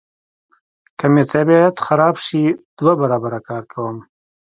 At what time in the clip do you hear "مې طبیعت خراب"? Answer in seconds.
1.13-2.15